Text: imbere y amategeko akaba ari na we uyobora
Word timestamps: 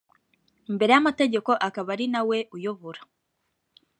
imbere 0.69 0.91
y 0.93 0.99
amategeko 1.01 1.51
akaba 1.67 1.89
ari 1.95 2.05
na 2.13 2.21
we 2.27 2.37
uyobora 2.55 3.01